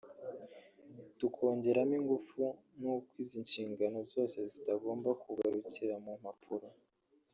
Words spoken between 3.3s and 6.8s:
nshingano zose zitagomba kugarukira mu mpapuro